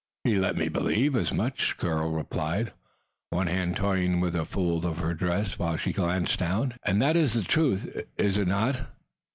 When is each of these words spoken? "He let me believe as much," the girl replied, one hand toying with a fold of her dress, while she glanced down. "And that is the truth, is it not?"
"He 0.23 0.35
let 0.35 0.55
me 0.57 0.67
believe 0.67 1.15
as 1.15 1.31
much," 1.31 1.75
the 1.77 1.85
girl 1.85 2.09
replied, 2.09 2.71
one 3.29 3.45
hand 3.45 3.77
toying 3.77 4.19
with 4.19 4.35
a 4.35 4.45
fold 4.45 4.83
of 4.83 4.97
her 4.97 5.13
dress, 5.13 5.59
while 5.59 5.77
she 5.77 5.93
glanced 5.93 6.39
down. 6.39 6.73
"And 6.81 6.99
that 7.03 7.15
is 7.15 7.33
the 7.35 7.43
truth, 7.43 7.87
is 8.17 8.39
it 8.39 8.47
not?" 8.47 8.81